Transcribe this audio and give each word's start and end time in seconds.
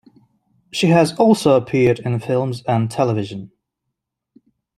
She 0.71 0.87
has 0.87 1.13
also 1.19 1.55
appeared 1.55 1.99
in 1.99 2.19
films 2.19 2.63
and 2.67 2.89
television. 2.89 3.51